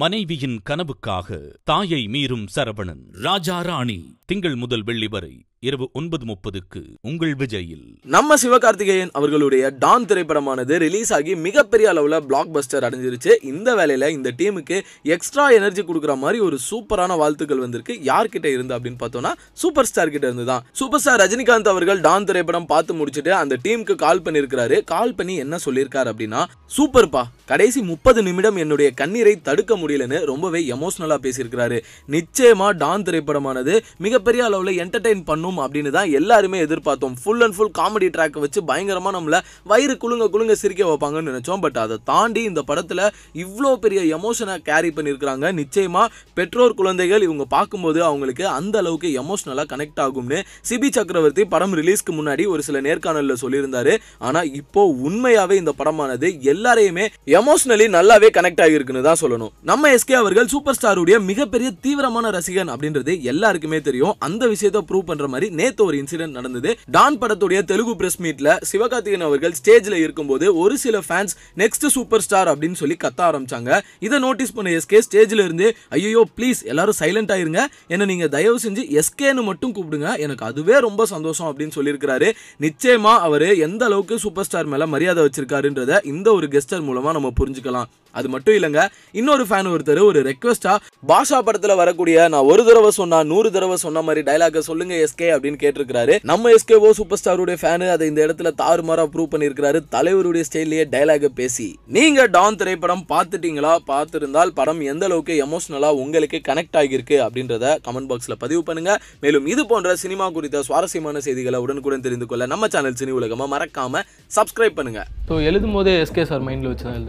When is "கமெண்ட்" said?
107.88-108.10